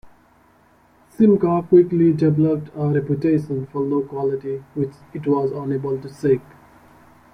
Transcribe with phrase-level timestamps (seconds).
[1.13, 6.41] Simca quickly developed a reputation for low quality which it was unable to shake.